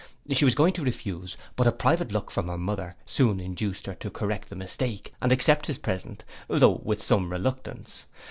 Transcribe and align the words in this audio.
She 0.31 0.45
was 0.45 0.55
going 0.55 0.73
to 0.73 0.81
refuse, 0.83 1.37
but 1.55 1.67
a 1.67 1.71
private 1.71 2.11
look 2.11 2.31
from 2.31 2.47
her 2.47 2.57
mother 2.57 2.95
soon 3.05 3.39
induced 3.39 3.85
her 3.85 3.93
to 3.93 4.09
correct 4.09 4.49
the 4.49 4.55
mistake, 4.55 5.13
and 5.21 5.31
accept 5.31 5.67
his 5.67 5.77
present, 5.77 6.23
though 6.47 6.81
with 6.83 7.03
some 7.03 7.31
reluctance. 7.31 8.05